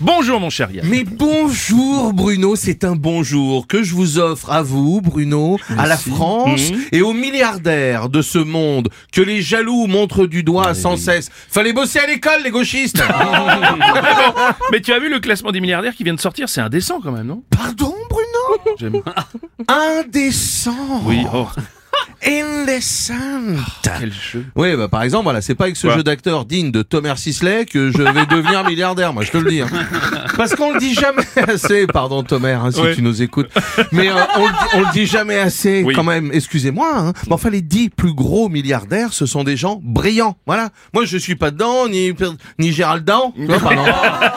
[0.00, 0.86] Bonjour mon cher Yann.
[0.88, 5.98] Mais bonjour Bruno, c'est un bonjour que je vous offre à vous Bruno, à la
[5.98, 6.80] France Mhm.
[6.92, 11.28] et aux milliardaires de ce monde que les jaloux montrent du doigt sans cesse.
[11.50, 13.02] Fallait bosser à l'école les gauchistes.
[14.72, 16.48] Mais tu as vu le classement des milliardaires qui vient de sortir?
[16.48, 17.42] C'est indécent quand même, non?
[17.50, 18.76] Pardon Bruno?
[18.78, 19.02] J'aime.
[19.68, 21.02] Indécent.
[21.04, 21.46] Oui, oh,
[22.26, 23.14] Indécent
[23.82, 24.44] quel jeu.
[24.54, 27.64] Oui, bah par exemple, voilà, c'est pas avec ce jeu d'acteur digne de Thomas Sisley
[27.66, 29.60] que je vais devenir milliardaire, moi je te le dis.
[29.60, 29.68] hein.
[30.36, 32.94] Parce qu'on le dit jamais assez, pardon Thomas, hein, si Ouais.
[32.94, 33.48] tu nous écoutes.
[33.92, 35.94] Mais euh, on, le dit, on le dit jamais assez, Oui.
[35.94, 36.30] quand même.
[36.32, 36.90] Excusez-moi.
[36.96, 37.12] Hein.
[37.26, 40.36] Mais enfin, les dix plus gros milliardaires, ce sont des gens brillants.
[40.46, 40.70] Voilà.
[40.94, 42.12] Moi, je suis pas dedans, ni
[42.58, 43.32] ni Gérald Dan.
[43.36, 43.82] Tu vois, pardon.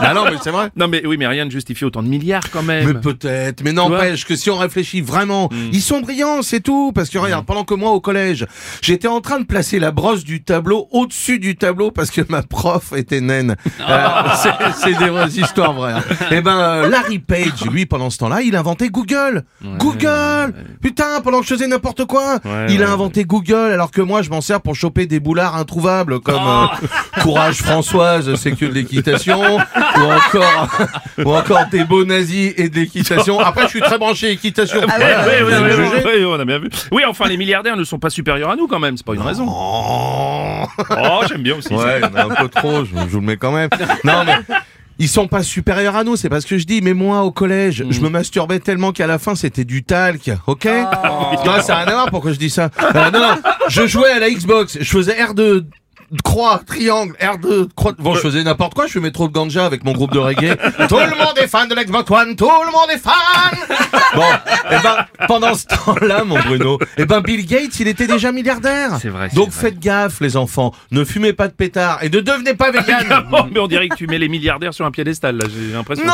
[0.00, 0.70] bah non, mais c'est vrai.
[0.76, 2.86] Non mais oui, mais rien ne justifie autant de milliards quand même.
[2.86, 5.70] Mais peut-être, mais n'empêche que si on réfléchit vraiment, Hmm.
[5.72, 6.92] ils sont brillants, c'est tout.
[6.94, 8.46] Parce que regarde, pendant que moi au collège,
[8.80, 12.42] j'étais en train de placer la brosse du tableau au-dessus du tableau parce que ma
[12.42, 13.56] prof était naine.
[13.88, 14.08] Euh,
[14.74, 15.92] c'est- des vraies histoires vraies.
[15.92, 16.02] hein.
[16.30, 19.42] Eh ben, euh, Larry Page, lui, pendant ce temps-là, il a inventé Google.
[19.78, 22.92] Google Putain, pendant que je faisais n'importe quoi, Ouais, il a ouais.
[22.92, 26.66] inventé Google, alors que moi, je m'en sers pour choper des boulards introuvables comme euh,
[27.22, 30.78] Courage Françoise, c'est que de l'équitation, ou encore,
[31.24, 33.40] ou encore des beaux nazis et de l'équitation.
[33.40, 34.80] Après, je suis très branché équitation.
[34.86, 36.04] Voilà, ouais, me juger.
[36.04, 36.68] ouais, ouais, on a bien vu.
[36.92, 39.22] Oui, enfin, les milliardaires ne sont pas supérieurs à nous quand même, c'est pas une
[39.22, 39.46] raison.
[39.48, 40.64] Oh.
[40.90, 41.72] Oh, j'aime bien aussi.
[41.74, 43.70] Ouais, il y en a un peu trop, je, je vous le mets quand même.
[44.04, 44.36] Non, mais
[44.98, 46.80] ils sont pas supérieurs à nous, c'est pas ce que je dis.
[46.82, 50.64] Mais moi, au collège, je me masturbais tellement qu'à la fin, c'était du talc, ok?
[50.64, 52.70] Non, ça n'a rien à voir pourquoi je dis ça.
[52.94, 53.34] Euh, non, non,
[53.68, 55.64] je jouais à la Xbox, je faisais R2
[56.24, 57.92] croix, triangle, R2, croix.
[57.98, 60.56] Bon, je faisais n'importe quoi, je fumais trop de ganja avec mon groupe de reggae.
[60.88, 63.12] tout le monde est fan de l'Xbox One, tout le monde est fan
[64.14, 64.22] Bon,
[64.70, 68.98] et ben, pendant ce temps-là, mon Bruno, et ben, Bill Gates, il était déjà milliardaire.
[69.00, 69.70] C'est vrai, Donc vrai.
[69.70, 70.72] faites gaffe, les enfants.
[70.90, 73.06] Ne fumez pas de pétard et ne devenez pas vegan.
[73.52, 76.04] Mais on dirait que tu mets les milliardaires sur un piédestal là, j'ai l'impression.
[76.04, 76.12] non,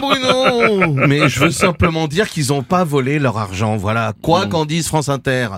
[0.00, 0.92] Bruno.
[1.06, 3.76] Mais je veux simplement dire qu'ils ont pas volé leur argent.
[3.76, 4.12] Voilà.
[4.22, 5.48] Quoi qu'en dise France Inter.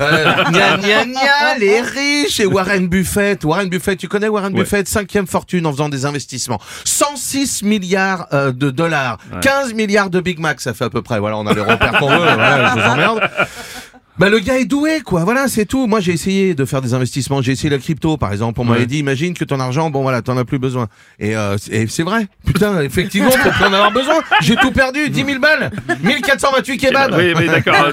[0.00, 3.44] Euh, gna gna gna, les riches et Warren Buffett.
[3.44, 4.60] Warren Buffett, tu connais Warren Ouais.
[4.60, 6.60] Buffett, cinquième fortune en faisant des investissements.
[6.84, 11.18] 106 milliards euh, de dollars, 15 milliards de Big Mac, ça fait à peu près.
[11.18, 12.18] Voilà, on a les repères qu'on veut.
[12.18, 13.20] Voilà, je vous emmerde.
[14.16, 15.88] Bah le gars est doué quoi, voilà c'est tout.
[15.88, 18.60] Moi j'ai essayé de faire des investissements, j'ai essayé la crypto par exemple.
[18.60, 18.86] On m'avait Ouais.
[18.86, 20.86] dit imagine que ton argent, bon voilà, t'en as plus besoin.
[21.18, 24.14] Et, euh, c'est- et c'est vrai, putain effectivement plus en avoir besoin.
[24.40, 25.70] J'ai tout perdu, 10 000 balles,
[26.04, 27.14] 1428 kebabs.
[27.18, 27.90] Oui, oui, d'accord.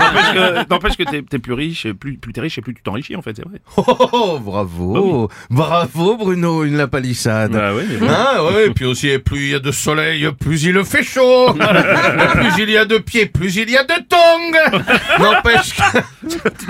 [0.70, 3.24] N'empêche que, t'es, plus riche, et plus, plus t'es riche et plus tu t'enrichis en
[3.24, 3.60] fait, c'est vrai.
[3.78, 7.52] Oh, oh, oh, bravo, bravo Bruno, une la palissade.
[7.54, 8.08] Bah oui, mais bon.
[8.10, 11.54] Ah ouais, et puis aussi plus il y a de soleil, plus il fait chaud.
[12.34, 14.80] Plus il y a de pieds, plus il y a de tongs.
[15.20, 15.76] N'empêche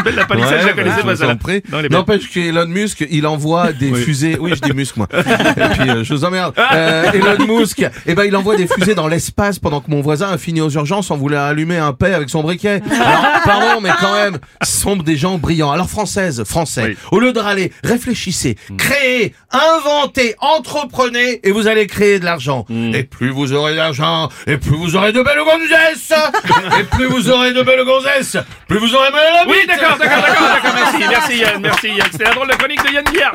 [0.04, 1.36] Belle la palissade, je la connaissais bah,
[1.70, 1.82] pas.
[1.90, 4.02] N'empêche qu'Elon Musk, il envoie des Oui.
[4.04, 4.38] fusées.
[4.40, 5.08] Oui, je dis Musk moi.
[5.14, 6.54] Et puis euh, je vous emmerde.
[6.74, 10.30] Euh, Elon Musk, eh ben il envoie des fusées dans l'espace pendant que mon voisin
[10.32, 12.82] a fini aux urgences en voulant allumer un paix avec son briquet.
[12.92, 15.72] Alors, pardon, mais quand même, sont des gens brillants.
[15.72, 16.98] Alors française, français, Oui.
[17.12, 22.66] au lieu de râler, réfléchissez, créez, inventez, entreprenez et vous allez créer de l'argent.
[22.70, 26.14] Et plus vous aurez d'argent, et plus vous aurez de belles gonzesses,
[26.80, 29.10] et plus vous aurez de belles gonzesses, plus vous aurez
[29.47, 32.07] Oui, d'accord, d'accord, d'accord, merci, merci Yann, merci Yann.
[32.11, 33.31] C'était la drôle de chronique de Yann Guillard.